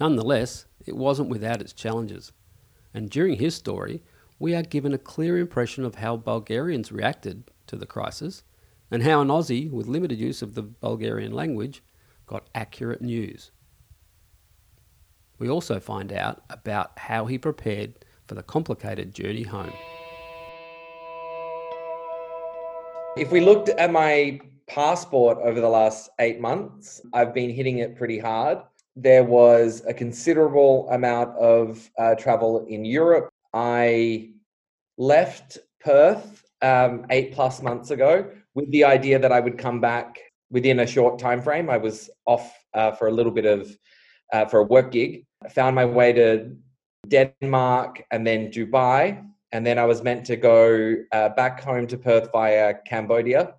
Nonetheless, 0.00 0.66
it 0.84 0.96
wasn't 0.96 1.28
without 1.28 1.60
its 1.60 1.72
challenges. 1.72 2.32
And 2.92 3.10
during 3.10 3.36
his 3.36 3.54
story, 3.54 4.02
we 4.38 4.54
are 4.54 4.62
given 4.62 4.92
a 4.92 4.98
clear 4.98 5.38
impression 5.38 5.84
of 5.84 5.96
how 5.96 6.16
Bulgarians 6.16 6.90
reacted 6.90 7.50
to 7.66 7.76
the 7.76 7.86
crisis 7.86 8.42
and 8.90 9.02
how 9.02 9.20
an 9.20 9.28
Aussie 9.28 9.70
with 9.70 9.86
limited 9.86 10.18
use 10.18 10.42
of 10.42 10.54
the 10.54 10.62
Bulgarian 10.62 11.32
language 11.32 11.82
got 12.26 12.48
accurate 12.54 13.02
news. 13.02 13.50
We 15.38 15.48
also 15.48 15.80
find 15.80 16.12
out 16.12 16.42
about 16.50 16.98
how 16.98 17.26
he 17.26 17.38
prepared 17.38 18.04
for 18.26 18.34
the 18.34 18.42
complicated 18.42 19.14
journey 19.14 19.42
home. 19.42 19.72
If 23.16 23.30
we 23.30 23.40
looked 23.40 23.68
at 23.68 23.92
my 23.92 24.40
passport 24.66 25.38
over 25.38 25.60
the 25.60 25.68
last 25.68 26.10
eight 26.18 26.40
months, 26.40 27.00
I've 27.12 27.34
been 27.34 27.50
hitting 27.50 27.78
it 27.78 27.96
pretty 27.96 28.18
hard. 28.18 28.58
There 28.96 29.24
was 29.24 29.82
a 29.86 29.94
considerable 29.94 30.88
amount 30.90 31.36
of 31.36 31.90
uh, 31.98 32.14
travel 32.14 32.64
in 32.68 32.84
Europe. 32.84 33.28
I 33.54 34.30
left 34.98 35.58
Perth 35.80 36.44
um, 36.60 37.06
eight 37.10 37.32
plus 37.32 37.62
months 37.62 37.90
ago 37.90 38.28
with 38.54 38.70
the 38.72 38.84
idea 38.84 39.18
that 39.18 39.32
I 39.32 39.40
would 39.40 39.56
come 39.56 39.80
back 39.80 40.18
within 40.50 40.80
a 40.80 40.86
short 40.86 41.18
time 41.18 41.40
frame. 41.40 41.70
I 41.70 41.76
was 41.76 42.10
off 42.26 42.52
uh, 42.74 42.92
for 42.92 43.06
a 43.06 43.12
little 43.12 43.32
bit 43.32 43.46
of 43.46 43.76
uh, 44.32 44.46
for 44.46 44.58
a 44.60 44.64
work 44.64 44.92
gig. 44.92 45.24
I 45.44 45.48
found 45.48 45.76
my 45.76 45.84
way 45.84 46.12
to 46.12 46.56
Denmark 47.08 48.02
and 48.10 48.26
then 48.26 48.50
Dubai, 48.50 49.24
and 49.52 49.64
then 49.64 49.78
I 49.78 49.84
was 49.84 50.02
meant 50.02 50.24
to 50.26 50.36
go 50.36 50.96
uh, 51.12 51.28
back 51.30 51.60
home 51.60 51.86
to 51.86 51.96
Perth 51.96 52.30
via 52.32 52.74
Cambodia. 52.86 53.54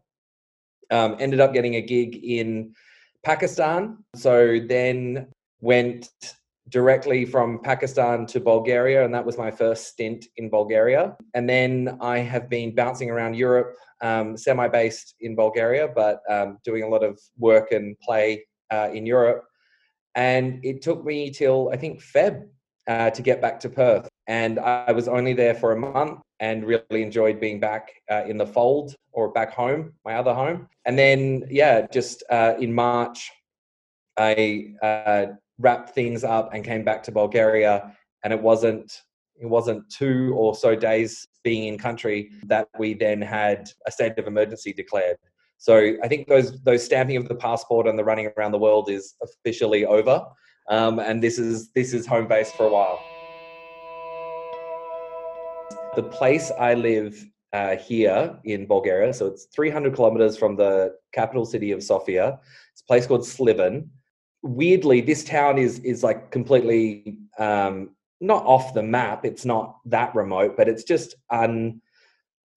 Um, 0.92 1.16
ended 1.20 1.40
up 1.40 1.54
getting 1.54 1.76
a 1.76 1.82
gig 1.82 2.16
in 2.24 2.74
Pakistan, 3.24 4.04
so 4.16 4.60
then 4.68 5.28
went 5.62 6.10
directly 6.70 7.26
from 7.26 7.60
Pakistan 7.62 8.26
to 8.28 8.40
Bulgaria, 8.40 9.06
and 9.06 9.14
that 9.14 9.26
was 9.26 9.38
my 9.38 9.52
first 9.52 9.88
stint 9.88 10.26
in 10.38 10.50
Bulgaria. 10.50 11.16
And 11.34 11.48
then 11.48 11.98
I 12.02 12.20
have 12.20 12.50
been 12.50 12.74
bouncing 12.74 13.10
around 13.10 13.36
Europe, 13.36 13.76
um, 14.02 14.36
semi 14.36 14.68
based 14.68 15.16
in 15.20 15.36
Bulgaria, 15.36 15.88
but 15.88 16.22
um, 16.30 16.58
doing 16.64 16.84
a 16.84 16.88
lot 16.88 17.04
of 17.04 17.20
work 17.38 17.72
and 17.72 17.98
play 18.00 18.46
uh, 18.72 18.90
in 18.94 19.06
Europe. 19.06 19.44
And 20.16 20.64
it 20.64 20.82
took 20.82 21.06
me 21.06 21.30
till 21.30 21.70
I 21.72 21.78
think 21.78 22.02
Feb 22.02 22.48
uh, 22.88 23.10
to 23.12 23.22
get 23.22 23.42
back 23.42 23.60
to 23.62 23.70
Perth. 23.70 24.08
And 24.28 24.60
I 24.60 24.92
was 24.92 25.08
only 25.08 25.34
there 25.34 25.54
for 25.56 25.72
a 25.72 25.78
month 25.78 26.22
and 26.40 26.66
really 26.66 27.02
enjoyed 27.04 27.40
being 27.40 27.60
back 27.60 27.92
uh, 28.12 28.24
in 28.26 28.38
the 28.38 28.46
fold 28.46 28.96
or 29.12 29.32
back 29.32 29.54
home, 29.54 29.94
my 30.04 30.16
other 30.16 30.34
home. 30.34 30.68
And 30.86 30.98
then, 30.98 31.46
yeah, 31.50 31.88
just 31.88 32.24
uh, 32.30 32.56
in 32.60 32.74
March, 32.74 33.32
I 34.18 34.74
uh, 34.82 35.26
wrapped 35.58 35.92
things 35.92 36.24
up 36.24 36.54
and 36.54 36.64
came 36.64 36.84
back 36.84 37.04
to 37.04 37.12
Bulgaria. 37.12 37.96
And 38.24 38.34
it 38.34 38.42
wasn't 38.42 38.92
it 39.38 39.48
wasn't 39.48 39.90
two 39.90 40.34
or 40.36 40.56
so 40.56 40.76
days 40.76 41.28
being 41.44 41.66
in 41.66 41.78
country 41.78 42.32
that 42.46 42.68
we 42.80 42.94
then 42.94 43.22
had 43.22 43.70
a 43.86 43.92
state 43.92 44.18
of 44.18 44.28
emergency 44.28 44.72
declared. 44.72 45.18
So 45.58 45.96
I 46.04 46.08
think 46.08 46.28
those 46.28 46.62
those 46.64 46.84
stamping 46.84 47.18
of 47.18 47.28
the 47.28 47.36
passport 47.36 47.88
and 47.88 47.98
the 47.98 48.04
running 48.04 48.32
around 48.38 48.52
the 48.52 48.60
world 48.60 48.90
is 48.90 49.16
officially 49.22 49.86
over, 49.86 50.26
um, 50.70 51.00
and 51.00 51.24
this 51.24 51.40
is 51.40 51.72
this 51.72 51.94
is 51.94 52.06
home 52.06 52.28
base 52.28 52.52
for 52.52 52.66
a 52.66 52.70
while. 52.70 53.00
The 55.96 56.04
place 56.04 56.52
I 56.60 56.74
live 56.74 57.26
uh, 57.54 57.78
here 57.78 58.38
in 58.44 58.68
Bulgaria, 58.68 59.14
so 59.14 59.28
it's 59.28 59.46
300 59.56 59.96
kilometers 59.96 60.36
from 60.38 60.58
the 60.58 60.96
capital 61.14 61.46
city 61.46 61.72
of 61.72 61.82
Sofia. 61.82 62.40
It's 62.74 62.82
a 62.82 62.86
place 62.86 63.08
called 63.08 63.22
Sliven. 63.22 63.90
Weirdly, 64.46 65.02
this 65.02 65.24
town 65.24 65.58
is 65.58 65.80
is 65.80 66.04
like 66.04 66.32
completely 66.32 67.18
um, 67.40 67.90
not 68.22 68.46
off 68.46 68.74
the 68.74 68.84
map. 68.84 69.26
It's 69.26 69.44
not 69.46 69.80
that 69.86 70.14
remote, 70.16 70.56
but 70.56 70.70
it's 70.70 70.84
just 70.84 71.16
un 71.32 71.82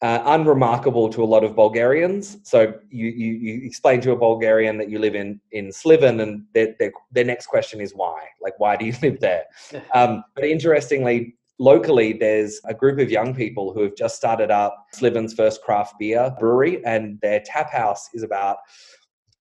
uh, 0.01 0.23
unremarkable 0.27 1.09
to 1.09 1.25
a 1.25 1.27
lot 1.27 1.43
of 1.43 1.57
Bulgarians. 1.57 2.39
So 2.45 2.75
you, 2.89 3.09
you, 3.09 3.33
you 3.33 3.67
explain 3.67 4.01
to 4.03 4.13
a 4.13 4.17
Bulgarian 4.17 4.79
that 4.79 4.89
you 4.89 4.99
live 4.99 5.17
in 5.17 5.41
in 5.53 5.73
Sliven, 5.73 6.21
and 6.21 6.45
their, 6.55 6.75
their, 6.79 6.93
their 7.11 7.25
next 7.25 7.47
question 7.47 7.81
is 7.81 7.93
why? 7.95 8.27
Like, 8.41 8.59
why 8.59 8.77
do 8.77 8.85
you 8.85 8.95
live 9.03 9.21
there? 9.21 9.45
Um, 9.95 10.23
but 10.35 10.45
interestingly, 10.45 11.37
locally, 11.59 12.13
there's 12.13 12.61
a 12.65 12.75
group 12.75 12.99
of 13.01 13.11
young 13.11 13.35
people 13.35 13.73
who 13.73 13.83
have 13.83 13.97
just 13.97 14.17
started 14.17 14.51
up 14.51 14.87
Sliven's 14.95 15.35
first 15.35 15.63
craft 15.63 15.99
beer 15.99 16.33
brewery, 16.39 16.85
and 16.85 17.21
their 17.21 17.41
tap 17.45 17.73
house 17.73 18.09
is 18.15 18.23
about 18.23 18.59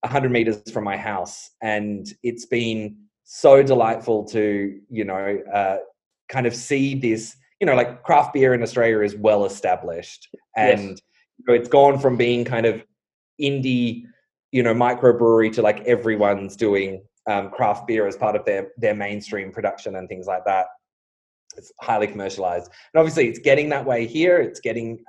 100 0.02 0.32
meters 0.32 0.62
from 0.72 0.84
my 0.84 0.98
house, 0.98 1.52
and 1.62 2.08
it's 2.24 2.46
been 2.46 2.98
so 3.24 3.62
delightful 3.62 4.24
to 4.24 4.80
you 4.90 5.04
know 5.04 5.40
uh, 5.54 5.78
kind 6.30 6.46
of 6.46 6.56
see 6.56 6.96
this 6.96 7.36
you 7.60 7.66
know, 7.66 7.76
like 7.76 8.04
craft 8.04 8.34
beer 8.34 8.54
in 8.54 8.62
Australia 8.62 9.02
is 9.02 9.16
well 9.16 9.46
established, 9.46 10.30
and 10.56 10.90
yes. 10.90 11.00
you 11.38 11.46
know, 11.48 11.54
it's 11.54 11.70
gone 11.70 11.98
from 11.98 12.16
being 12.16 12.46
kind 12.46 12.66
of 12.66 12.84
indie, 13.42 14.04
you 14.52 14.62
know, 14.62 14.74
microbrewery 14.74 15.52
to 15.54 15.62
like 15.62 15.82
everyone's 15.82 16.56
doing 16.56 17.04
um, 17.28 17.50
craft 17.50 17.88
beer 17.88 18.08
as 18.08 18.16
part 18.16 18.36
of 18.36 18.46
their 18.46 18.70
their 18.78 18.94
mainstream 18.94 19.52
production 19.52 19.96
and 19.96 20.08
things 20.08 20.28
like 20.28 20.46
that. 20.46 20.68
It's 21.56 21.72
highly 21.82 22.08
commercialized, 22.08 22.72
and 22.94 23.00
obviously, 23.00 23.28
it's 23.28 23.40
getting 23.40 23.70
that 23.70 23.86
way 23.86 24.06
here. 24.06 24.38
It's 24.38 24.60
getting 24.60 25.00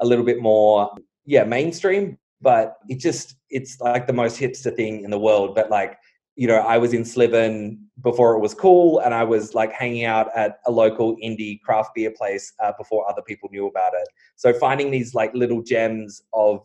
a 0.00 0.06
little 0.06 0.24
bit 0.24 0.42
more, 0.42 0.94
yeah, 1.24 1.44
mainstream, 1.44 2.18
but 2.40 2.76
it 2.88 2.98
just 2.98 3.36
it's 3.50 3.80
like 3.80 4.06
the 4.06 4.12
most 4.12 4.38
hipster 4.38 4.74
thing 4.74 5.04
in 5.04 5.10
the 5.10 5.18
world. 5.18 5.54
But 5.54 5.70
like 5.70 5.98
you 6.36 6.46
know, 6.46 6.56
I 6.56 6.76
was 6.76 6.92
in 6.92 7.02
Sliven 7.02 7.78
before 8.02 8.34
it 8.34 8.40
was 8.40 8.52
cool, 8.52 8.98
and 9.00 9.14
I 9.14 9.24
was 9.24 9.54
like 9.54 9.72
hanging 9.72 10.04
out 10.04 10.28
at 10.36 10.58
a 10.66 10.70
local 10.70 11.16
indie 11.16 11.60
craft 11.62 11.94
beer 11.94 12.10
place 12.10 12.52
uh, 12.62 12.72
before 12.78 13.08
other 13.08 13.22
people 13.22 13.48
knew 13.50 13.66
about 13.66 13.92
it. 13.94 14.06
So 14.36 14.52
finding 14.52 14.90
these 14.90 15.14
like 15.14 15.32
little 15.34 15.62
gems 15.62 16.20
of, 16.34 16.60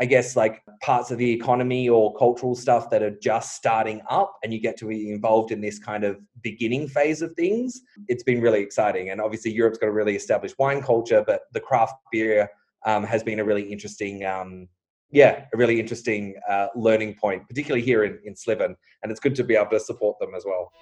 I 0.00 0.04
guess, 0.04 0.36
like 0.36 0.62
parts 0.80 1.10
of 1.10 1.18
the 1.18 1.28
economy 1.28 1.88
or 1.88 2.14
cultural 2.14 2.54
stuff 2.54 2.90
that 2.90 3.02
are 3.02 3.10
just 3.10 3.56
starting 3.56 4.02
up, 4.08 4.36
and 4.44 4.54
you 4.54 4.60
get 4.60 4.76
to 4.78 4.86
be 4.86 5.10
involved 5.10 5.50
in 5.50 5.60
this 5.60 5.80
kind 5.80 6.04
of 6.04 6.20
beginning 6.40 6.86
phase 6.86 7.22
of 7.22 7.34
things. 7.34 7.80
It's 8.06 8.22
been 8.22 8.40
really 8.40 8.60
exciting, 8.60 9.10
and 9.10 9.20
obviously 9.20 9.50
Europe's 9.50 9.78
got 9.78 9.88
a 9.88 9.92
really 9.92 10.14
established 10.14 10.54
wine 10.60 10.80
culture, 10.80 11.24
but 11.26 11.42
the 11.52 11.60
craft 11.60 11.94
beer 12.12 12.48
um, 12.86 13.02
has 13.02 13.24
been 13.24 13.40
a 13.40 13.44
really 13.44 13.64
interesting. 13.64 14.24
Um, 14.24 14.68
yeah, 15.12 15.44
a 15.52 15.56
really 15.56 15.78
interesting 15.78 16.34
uh, 16.48 16.68
learning 16.74 17.14
point, 17.14 17.46
particularly 17.46 17.84
here 17.84 18.04
in, 18.04 18.18
in 18.24 18.34
Sliven. 18.34 18.74
And 19.02 19.12
it's 19.12 19.20
good 19.20 19.34
to 19.36 19.44
be 19.44 19.54
able 19.54 19.70
to 19.70 19.80
support 19.80 20.18
them 20.18 20.34
as 20.34 20.44
well. 20.46 20.72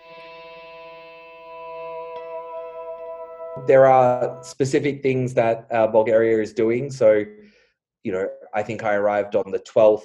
There 3.67 3.87
are 3.87 4.43
specific 4.43 5.03
things 5.03 5.35
that 5.35 5.67
uh, 5.73 5.89
Bulgaria 5.89 6.41
is 6.41 6.53
doing. 6.53 6.91
So, 6.91 7.25
you 8.05 8.13
know, 8.13 8.29
I 8.55 8.63
think 8.63 8.85
I 8.85 8.95
arrived 8.95 9.35
on 9.35 9.51
the 9.51 9.59
12th. 9.59 10.05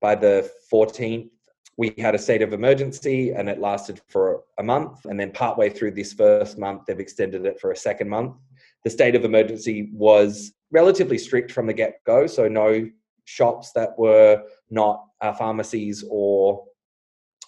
By 0.00 0.14
the 0.14 0.50
14th, 0.72 1.30
we 1.76 1.94
had 1.98 2.14
a 2.14 2.18
state 2.18 2.42
of 2.42 2.52
emergency 2.52 3.30
and 3.30 3.48
it 3.48 3.58
lasted 3.58 4.00
for 4.08 4.42
a 4.58 4.62
month. 4.62 5.04
And 5.06 5.18
then, 5.18 5.32
partway 5.32 5.70
through 5.70 5.92
this 5.92 6.12
first 6.12 6.58
month, 6.58 6.82
they've 6.86 7.00
extended 7.00 7.44
it 7.46 7.58
for 7.58 7.72
a 7.72 7.76
second 7.76 8.08
month. 8.08 8.36
The 8.84 8.90
state 8.90 9.16
of 9.16 9.24
emergency 9.24 9.90
was 9.92 10.52
relatively 10.70 11.18
strict 11.18 11.50
from 11.50 11.66
the 11.66 11.72
get 11.72 12.00
go. 12.06 12.26
So, 12.26 12.48
no 12.48 12.88
shops 13.24 13.72
that 13.72 13.98
were 13.98 14.42
not 14.70 15.04
uh, 15.20 15.32
pharmacies 15.32 16.04
or 16.10 16.64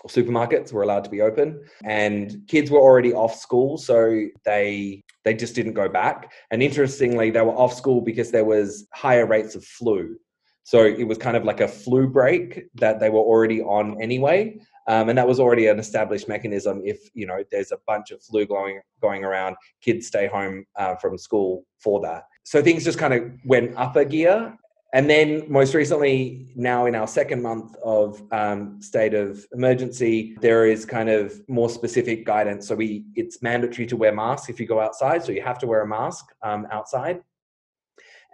supermarkets 0.09 0.73
were 0.73 0.83
allowed 0.83 1.05
to 1.05 1.11
be 1.11 1.21
open. 1.21 1.61
And 1.85 2.43
kids 2.49 2.71
were 2.71 2.81
already 2.81 3.13
off 3.13 3.35
school 3.35 3.79
so 3.79 4.27
they 4.45 5.03
they 5.25 5.35
just 5.35 5.55
didn't 5.55 5.75
go 5.75 5.89
back. 5.89 6.33
And 6.51 6.63
interestingly 6.63 7.31
they 7.31 7.41
were 7.43 7.57
off 7.57 7.75
school 7.75 8.01
because 8.01 8.31
there 8.31 8.45
was 8.45 8.87
higher 8.93 9.27
rates 9.27 9.55
of 9.55 9.65
flu. 9.65 10.17
So 10.63 10.85
it 10.85 11.05
was 11.05 11.19
kind 11.19 11.37
of 11.37 11.45
like 11.45 11.61
a 11.61 11.69
flu 11.69 12.09
break 12.09 12.67
that 12.75 12.99
they 12.99 13.09
were 13.09 13.21
already 13.21 13.63
on 13.63 14.01
anyway. 14.03 14.59
Um, 14.89 15.09
and 15.09 15.19
that 15.19 15.27
was 15.27 15.41
already 15.41 15.67
an 15.67 15.79
established 15.79 16.29
mechanism 16.29 16.83
if 16.85 16.99
you 17.13 17.27
know 17.27 17.43
there's 17.51 17.73
a 17.73 17.79
bunch 17.87 18.13
of 18.13 18.23
flu 18.23 18.47
going 18.47 18.81
going 19.01 19.25
around 19.25 19.57
kids 19.81 20.07
stay 20.07 20.27
home 20.29 20.65
uh, 20.77 20.95
from 20.97 21.19
school 21.19 21.65
for 21.79 22.01
that. 22.03 22.25
So 22.45 22.63
things 22.63 22.85
just 22.85 22.99
kind 22.99 23.15
of 23.15 23.23
went 23.45 23.77
up 23.77 23.97
a 23.97 24.05
gear 24.05 24.57
and 24.97 25.11
then 25.11 25.45
most 25.47 25.75
recently 25.75 26.47
now 26.57 26.87
in 26.87 26.95
our 26.95 27.07
second 27.07 27.43
month 27.43 27.77
of 27.85 28.23
um, 28.33 28.81
state 28.81 29.13
of 29.13 29.47
emergency 29.53 30.39
there 30.41 30.65
is 30.65 30.87
kind 30.87 31.11
of 31.11 31.39
more 31.49 31.69
specific 31.69 32.25
guidance. 32.25 32.67
So 32.67 32.75
we 32.75 33.05
it's 33.15 33.43
mandatory 33.43 33.87
to 33.89 33.97
wear 33.97 34.15
masks 34.15 34.49
if 34.49 34.59
you 34.59 34.67
go 34.67 34.81
outside. 34.81 35.23
So 35.23 35.33
you 35.33 35.43
have 35.43 35.59
to 35.59 35.67
wear 35.67 35.83
a 35.83 35.87
mask 35.87 36.25
um, 36.43 36.67
outside. 36.73 37.21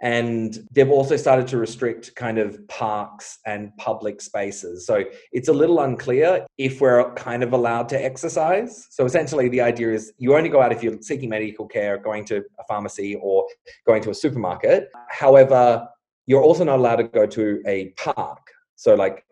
And 0.01 0.65
they've 0.71 0.89
also 0.89 1.17
started 1.17 1.47
to 1.49 1.57
restrict 1.57 2.15
kind 2.15 2.37
of 2.37 2.65
parks 2.69 3.39
and 3.45 3.75
public 3.75 4.21
spaces. 4.21 4.85
So 4.85 5.03
it's 5.33 5.49
a 5.49 5.53
little 5.53 5.81
unclear 5.81 6.45
if 6.57 6.79
we're 6.79 7.13
kind 7.15 7.43
of 7.43 7.51
allowed 7.51 7.89
to 7.89 8.01
exercise. 8.01 8.87
So 8.89 9.03
essentially 9.03 9.49
the 9.49 9.61
idea 9.61 9.91
is 9.91 10.13
you 10.17 10.33
only 10.33 10.49
go 10.49 10.61
out 10.61 10.71
if 10.71 10.81
you're 10.81 11.01
seeking 11.01 11.27
medical 11.27 11.67
care 11.67 11.97
going 11.97 12.23
to 12.25 12.37
a 12.37 12.63
pharmacy 12.69 13.15
or 13.21 13.47
going 13.85 14.01
to 14.03 14.11
a 14.11 14.13
supermarket. 14.13 14.89
However 15.09 15.89
you're 16.25 16.43
also 16.43 16.63
not 16.63 16.79
allowed 16.79 16.97
to 16.97 17.03
go 17.03 17.25
to 17.25 17.61
a 17.67 17.89
park. 17.97 18.47
So 18.75 18.95
like 18.95 19.25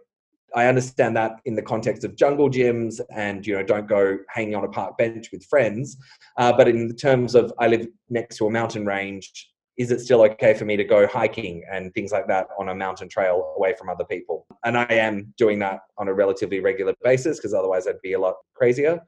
I 0.54 0.66
understand 0.68 1.16
that 1.16 1.40
in 1.46 1.56
the 1.56 1.62
context 1.62 2.04
of 2.04 2.16
jungle 2.16 2.50
gyms 2.50 3.00
and 3.16 3.46
you 3.46 3.56
know 3.56 3.64
don't 3.64 3.88
go 3.88 4.18
hanging 4.30 4.56
on 4.56 4.64
a 4.64 4.70
park 4.70 4.98
bench 4.98 5.30
with 5.32 5.46
friends, 5.46 5.98
uh, 6.38 6.52
but 6.52 6.68
in 6.68 6.96
terms 6.96 7.36
of 7.36 7.54
I 7.60 7.68
live 7.68 7.88
next 8.10 8.38
to 8.38 8.48
a 8.48 8.52
mountain 8.52 8.86
range, 8.86 9.32
is 9.78 9.92
it 9.92 10.02
still 10.02 10.22
okay 10.22 10.54
for 10.54 10.66
me 10.66 10.76
to 10.76 10.84
go 10.84 11.08
hiking 11.08 11.64
and 11.72 11.94
things 11.94 12.12
like 12.12 12.28
that 12.28 12.48
on 12.60 12.70
a 12.70 12.76
mountain 12.76 13.08
trail 13.08 13.54
away 13.56 13.74
from 13.78 13.90
other 13.90 14.04
people? 14.04 14.46
And 14.66 14.78
I 14.78 14.86
am 14.86 15.34
doing 15.38 15.60
that 15.60 15.80
on 15.98 16.08
a 16.08 16.14
relatively 16.14 16.60
regular 16.60 16.94
basis 17.04 17.38
because 17.38 17.54
otherwise 17.54 17.88
I'd 17.88 18.02
be 18.02 18.14
a 18.14 18.20
lot 18.20 18.36
crazier. 18.54 19.02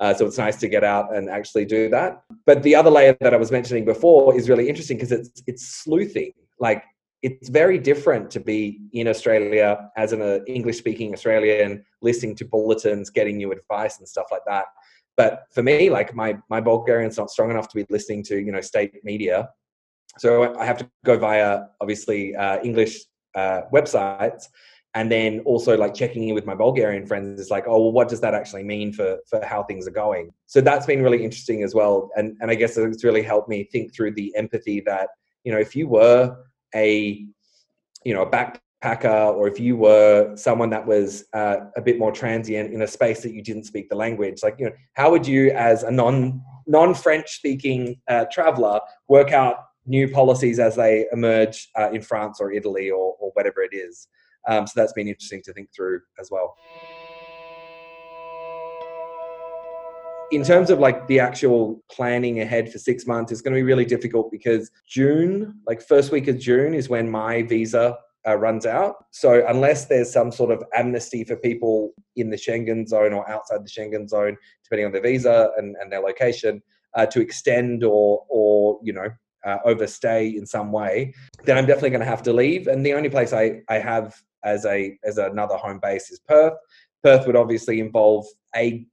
Uh, 0.00 0.14
so 0.14 0.26
it's 0.26 0.38
nice 0.38 0.56
to 0.56 0.68
get 0.68 0.82
out 0.82 1.14
and 1.14 1.28
actually 1.28 1.66
do 1.66 1.88
that. 1.90 2.22
But 2.46 2.62
the 2.62 2.74
other 2.74 2.90
layer 2.90 3.16
that 3.20 3.34
I 3.34 3.36
was 3.36 3.52
mentioning 3.52 3.84
before 3.84 4.36
is 4.36 4.48
really 4.48 4.68
interesting 4.68 4.96
because 4.96 5.12
it's 5.12 5.42
it's 5.46 5.66
sleuthing. 5.66 6.32
Like 6.58 6.84
it's 7.22 7.48
very 7.48 7.78
different 7.78 8.30
to 8.30 8.40
be 8.40 8.80
in 8.92 9.06
Australia 9.06 9.90
as 9.96 10.12
an 10.12 10.22
uh, 10.22 10.38
English 10.46 10.78
speaking 10.78 11.12
Australian, 11.12 11.84
listening 12.00 12.34
to 12.36 12.44
bulletins, 12.44 13.10
getting 13.10 13.36
new 13.36 13.52
advice 13.52 13.98
and 13.98 14.08
stuff 14.08 14.26
like 14.30 14.42
that. 14.46 14.66
But 15.16 15.42
for 15.52 15.62
me, 15.62 15.90
like 15.90 16.14
my 16.14 16.38
my 16.48 16.60
Bulgarian's 16.60 17.18
not 17.18 17.30
strong 17.30 17.50
enough 17.50 17.68
to 17.68 17.76
be 17.76 17.84
listening 17.90 18.22
to 18.24 18.38
you 18.38 18.52
know 18.52 18.60
state 18.60 19.04
media, 19.04 19.50
so 20.18 20.56
I 20.56 20.64
have 20.64 20.78
to 20.78 20.90
go 21.04 21.18
via 21.18 21.64
obviously 21.80 22.34
uh, 22.34 22.58
English 22.62 23.00
uh, 23.34 23.62
websites, 23.72 24.44
and 24.94 25.12
then 25.12 25.40
also 25.40 25.76
like 25.76 25.92
checking 25.92 26.28
in 26.28 26.34
with 26.34 26.46
my 26.46 26.54
Bulgarian 26.54 27.06
friends 27.06 27.38
is 27.38 27.50
like, 27.50 27.64
oh, 27.66 27.80
well, 27.82 27.92
what 27.92 28.08
does 28.08 28.20
that 28.22 28.34
actually 28.34 28.62
mean 28.62 28.94
for 28.94 29.18
for 29.28 29.44
how 29.44 29.62
things 29.62 29.86
are 29.86 29.92
going? 30.06 30.30
So 30.46 30.62
that's 30.62 30.86
been 30.86 31.02
really 31.02 31.22
interesting 31.22 31.64
as 31.64 31.74
well, 31.74 32.10
and 32.16 32.36
and 32.40 32.50
I 32.50 32.54
guess 32.54 32.78
it's 32.78 33.04
really 33.04 33.22
helped 33.22 33.48
me 33.50 33.64
think 33.64 33.94
through 33.94 34.12
the 34.14 34.34
empathy 34.36 34.80
that 34.86 35.08
you 35.44 35.52
know 35.52 35.58
if 35.58 35.76
you 35.76 35.86
were 35.86 36.34
a 36.74 37.24
you 38.04 38.14
know 38.14 38.22
a 38.22 38.30
backpacker 38.30 39.34
or 39.34 39.48
if 39.48 39.60
you 39.60 39.76
were 39.76 40.34
someone 40.36 40.70
that 40.70 40.86
was 40.86 41.24
uh, 41.34 41.56
a 41.76 41.82
bit 41.82 41.98
more 41.98 42.12
transient 42.12 42.72
in 42.72 42.82
a 42.82 42.86
space 42.86 43.20
that 43.22 43.32
you 43.32 43.42
didn't 43.42 43.64
speak 43.64 43.88
the 43.88 43.96
language 43.96 44.42
like 44.42 44.56
you 44.58 44.66
know 44.66 44.72
how 44.94 45.10
would 45.10 45.26
you 45.26 45.50
as 45.50 45.82
a 45.82 45.90
non 45.90 46.42
non 46.66 46.94
french 46.94 47.36
speaking 47.36 48.00
uh, 48.08 48.24
traveler 48.32 48.80
work 49.08 49.32
out 49.32 49.56
new 49.86 50.08
policies 50.08 50.58
as 50.58 50.76
they 50.76 51.06
emerge 51.12 51.68
uh, 51.78 51.90
in 51.90 52.02
france 52.02 52.38
or 52.40 52.52
italy 52.52 52.90
or, 52.90 53.16
or 53.18 53.30
whatever 53.34 53.62
it 53.62 53.74
is? 53.74 54.08
Um, 54.48 54.66
so 54.66 54.72
that's 54.74 54.94
been 54.94 55.08
interesting 55.08 55.42
to 55.44 55.52
think 55.52 55.68
through 55.74 56.00
as 56.18 56.30
well 56.30 56.56
in 60.30 60.44
terms 60.44 60.70
of 60.70 60.78
like 60.78 61.06
the 61.08 61.18
actual 61.18 61.82
planning 61.90 62.40
ahead 62.40 62.70
for 62.70 62.78
six 62.78 63.06
months, 63.06 63.32
it's 63.32 63.40
going 63.40 63.54
to 63.54 63.58
be 63.58 63.64
really 63.64 63.84
difficult 63.84 64.30
because 64.30 64.70
June, 64.86 65.60
like 65.66 65.82
first 65.82 66.12
week 66.12 66.28
of 66.28 66.38
June, 66.38 66.74
is 66.74 66.88
when 66.88 67.10
my 67.10 67.42
visa 67.42 67.98
uh, 68.26 68.36
runs 68.36 68.66
out. 68.66 68.96
So 69.10 69.44
unless 69.48 69.86
there's 69.86 70.12
some 70.12 70.30
sort 70.30 70.50
of 70.50 70.62
amnesty 70.74 71.24
for 71.24 71.36
people 71.36 71.92
in 72.16 72.30
the 72.30 72.36
Schengen 72.36 72.86
zone 72.86 73.12
or 73.12 73.28
outside 73.28 73.64
the 73.64 73.70
Schengen 73.70 74.08
zone, 74.08 74.36
depending 74.64 74.86
on 74.86 74.92
their 74.92 75.02
visa 75.02 75.50
and, 75.56 75.76
and 75.80 75.90
their 75.90 76.00
location, 76.00 76.62
uh, 76.94 77.06
to 77.06 77.20
extend 77.20 77.84
or 77.84 78.24
or 78.28 78.80
you 78.82 78.92
know 78.92 79.08
uh, 79.44 79.58
overstay 79.64 80.28
in 80.28 80.44
some 80.44 80.72
way, 80.72 81.14
then 81.44 81.56
I'm 81.56 81.66
definitely 81.66 81.90
going 81.90 82.00
to 82.00 82.06
have 82.06 82.22
to 82.24 82.32
leave. 82.32 82.66
And 82.66 82.84
the 82.84 82.94
only 82.94 83.08
place 83.08 83.32
I 83.32 83.62
I 83.68 83.78
have 83.78 84.14
as 84.44 84.66
a 84.66 84.98
as 85.04 85.18
another 85.18 85.56
home 85.56 85.78
base 85.80 86.10
is 86.10 86.20
Perth. 86.20 86.54
Perth 87.02 87.26
would 87.26 87.36
obviously 87.36 87.80
involve 87.80 88.26
a 88.56 88.86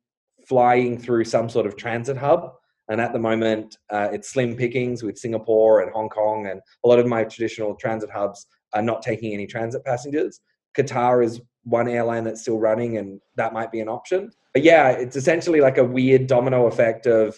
flying 0.48 0.98
through 0.98 1.26
some 1.26 1.50
sort 1.50 1.66
of 1.66 1.76
transit 1.76 2.18
hub. 2.18 2.52
And 2.90 3.02
at 3.02 3.12
the 3.12 3.20
moment, 3.20 3.78
uh, 3.90 4.10
it's 4.12 4.30
slim 4.30 4.56
pickings 4.56 5.04
with 5.04 5.18
Singapore 5.18 5.82
and 5.82 5.92
Hong 5.92 6.10
Kong, 6.10 6.48
and 6.48 6.62
a 6.86 6.88
lot 6.88 7.00
of 7.00 7.06
my 7.06 7.26
traditional 7.26 7.76
transit 7.76 8.10
hubs 8.10 8.46
are 8.74 8.82
not 8.82 9.02
taking 9.02 9.34
any 9.34 9.46
transit 9.46 9.84
passengers. 9.84 10.40
Qatar 10.78 11.24
is 11.24 11.42
one 11.64 11.90
airline 11.90 12.24
that's 12.24 12.42
still 12.42 12.60
running, 12.60 12.98
and 12.98 13.20
that 13.36 13.52
might 13.52 13.72
be 13.72 13.82
an 13.82 13.90
option. 13.90 14.32
But 14.54 14.64
yeah, 14.64 14.92
it's 14.92 15.18
essentially 15.18 15.60
like 15.60 15.78
a 15.78 15.84
weird 15.84 16.28
domino 16.28 16.68
effect 16.68 17.08
of 17.08 17.38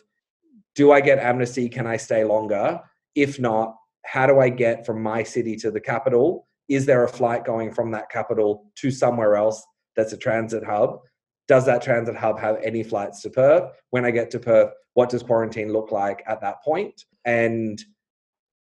do 0.76 0.92
I 0.92 1.02
get 1.02 1.18
amnesty? 1.18 1.68
Can 1.68 1.88
I 1.88 1.98
stay 1.98 2.24
longer? 2.24 2.80
If 3.16 3.40
not, 3.40 3.76
how 4.06 4.28
do 4.28 4.40
I 4.40 4.50
get 4.50 4.86
from 4.86 5.02
my 5.02 5.24
city 5.24 5.56
to 5.58 5.72
the 5.72 5.82
capital? 5.82 6.48
Is 6.70 6.86
there 6.86 7.04
a 7.04 7.10
flight 7.10 7.44
going 7.44 7.74
from 7.74 7.92
that 7.92 8.10
capital 8.10 8.72
to 8.76 8.92
somewhere 8.92 9.36
else 9.36 9.66
that's 9.96 10.14
a 10.14 10.18
transit 10.18 10.64
hub? 10.64 11.00
Does 11.50 11.66
that 11.66 11.82
transit 11.82 12.16
hub 12.16 12.40
have 12.40 12.58
any 12.64 12.84
flights 12.84 13.22
to 13.24 13.30
Perth? 13.30 13.72
When 13.90 14.06
I 14.06 14.12
get 14.12 14.30
to 14.32 14.40
Perth, 14.40 14.72
what 14.94 15.10
does 15.10 15.24
quarantine 15.24 15.74
look 15.74 15.92
like 15.92 16.24
at 16.28 16.40
that 16.42 16.64
point? 16.64 17.04
And 17.26 17.84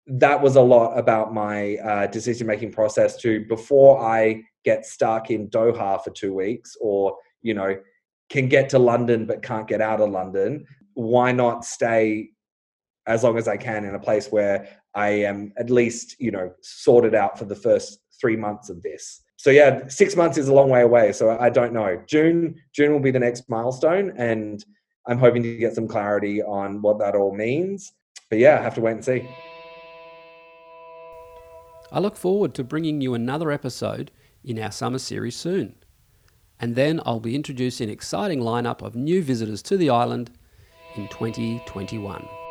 that 0.06 0.42
was 0.42 0.58
a 0.58 0.62
lot 0.62 0.98
about 0.98 1.34
my 1.34 1.78
uh, 1.78 2.08
decision 2.08 2.46
making 2.46 2.74
process 2.74 3.16
to 3.22 3.46
before 3.46 4.04
I 4.04 4.44
get 4.66 4.86
stuck 4.86 5.32
in 5.32 5.50
Doha 5.50 6.04
for 6.04 6.10
two 6.10 6.34
weeks 6.34 6.76
or, 6.82 7.16
you 7.42 7.54
know, 7.54 7.78
can 8.30 8.50
get 8.50 8.70
to 8.70 8.80
London 8.80 9.26
but 9.26 9.42
can't 9.42 9.68
get 9.68 9.80
out 9.80 10.02
of 10.02 10.10
London. 10.10 10.66
Why 10.94 11.32
not 11.32 11.64
stay 11.64 12.32
as 13.08 13.24
long 13.24 13.38
as 13.38 13.48
I 13.48 13.56
can 13.56 13.86
in 13.86 13.96
a 13.96 14.00
place 14.00 14.28
where 14.28 14.68
I 14.94 15.10
am 15.10 15.54
at 15.58 15.70
least, 15.70 16.18
you 16.20 16.32
know, 16.32 16.52
sorted 16.62 17.16
out 17.16 17.40
for 17.40 17.46
the 17.46 17.56
first 17.56 18.00
three 18.20 18.36
months 18.36 18.70
of 18.70 18.84
this? 18.84 19.22
So 19.44 19.50
yeah, 19.50 19.86
six 19.90 20.16
months 20.16 20.38
is 20.38 20.48
a 20.48 20.54
long 20.54 20.70
way 20.70 20.84
away. 20.84 21.12
So 21.12 21.38
I 21.38 21.50
don't 21.50 21.74
know. 21.74 22.02
June, 22.08 22.56
June 22.72 22.94
will 22.94 23.02
be 23.02 23.12
the 23.12 23.20
next 23.20 23.50
milestone, 23.50 24.14
and 24.16 24.64
I'm 25.06 25.18
hoping 25.18 25.44
to 25.44 25.58
get 25.58 25.76
some 25.76 25.86
clarity 25.86 26.42
on 26.42 26.82
what 26.82 26.98
that 27.00 27.14
all 27.14 27.36
means. 27.36 27.92
But 28.30 28.40
yeah, 28.40 28.58
I 28.58 28.64
have 28.64 28.74
to 28.76 28.80
wait 28.80 28.94
and 28.94 29.04
see. 29.04 29.28
I 31.92 32.00
look 32.00 32.16
forward 32.16 32.54
to 32.54 32.64
bringing 32.64 33.02
you 33.02 33.16
another 33.16 33.52
episode 33.52 34.12
in 34.46 34.58
our 34.60 34.72
summer 34.72 34.98
series 34.98 35.36
soon. 35.36 35.76
And 36.58 36.78
then 36.78 37.02
I'll 37.06 37.20
be 37.20 37.36
introducing 37.36 37.90
an 37.90 37.94
exciting 37.94 38.40
lineup 38.40 38.82
of 38.82 38.96
new 38.96 39.22
visitors 39.22 39.62
to 39.64 39.76
the 39.76 39.90
island 39.90 40.32
in 40.96 41.10
2021. 41.10 42.43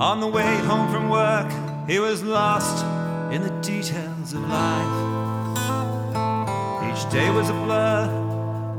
On 0.00 0.18
the 0.20 0.26
way 0.26 0.56
home 0.60 0.90
from 0.90 1.10
work. 1.10 1.52
He 1.86 1.98
was 1.98 2.22
lost 2.22 2.84
in 3.34 3.42
the 3.42 3.50
details 3.60 4.32
of 4.32 4.40
life. 4.48 4.96
Each 6.88 7.12
day 7.12 7.30
was 7.30 7.50
a 7.50 7.52
blur, 7.52 8.08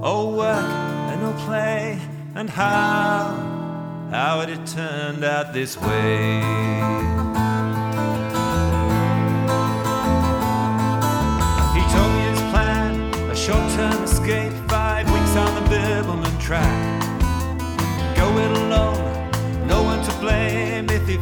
oh 0.02 0.36
work 0.36 0.66
and 1.12 1.22
no 1.22 1.32
play, 1.46 2.00
and 2.34 2.50
how, 2.50 4.10
how 4.10 4.42
it 4.42 4.50
had 4.50 4.66
turned 4.66 5.24
out 5.24 5.54
this 5.54 5.78
way. 5.78 7.31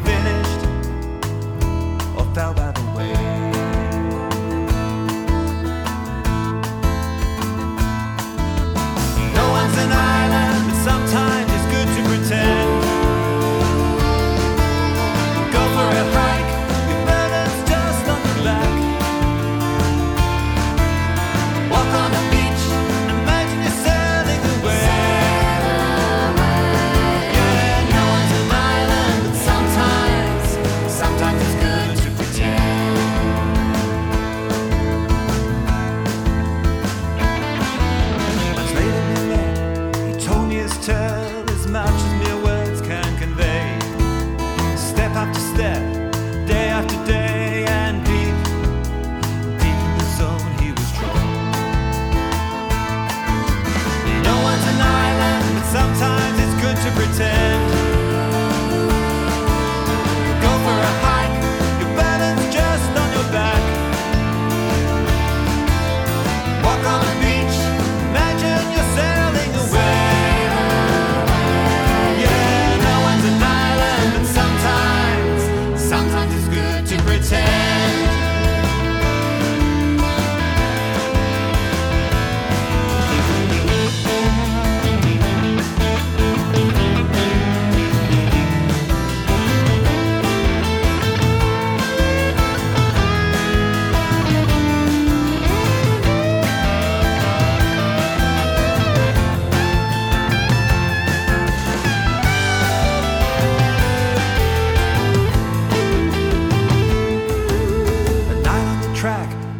Finished 0.04 0.59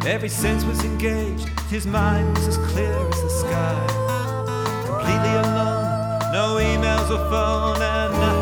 Every 0.05 0.29
sense 0.29 0.65
was 0.65 0.83
engaged, 0.83 1.47
his 1.69 1.85
mind 1.85 2.35
was 2.35 2.47
as 2.47 2.57
clear 2.57 2.91
as 2.91 3.21
the 3.21 3.29
sky. 3.29 3.87
Completely 4.87 5.33
alone, 5.35 6.19
no 6.33 6.57
emails 6.59 7.09
or 7.11 7.29
phone, 7.29 7.79
and 7.79 8.13
nothing 8.13 8.40